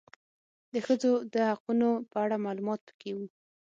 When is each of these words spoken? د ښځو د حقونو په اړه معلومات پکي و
د 0.73 0.75
ښځو 0.85 1.11
د 1.33 1.35
حقونو 1.51 1.89
په 2.11 2.17
اړه 2.25 2.43
معلومات 2.45 2.79
پکي 2.87 3.11
و 3.15 3.19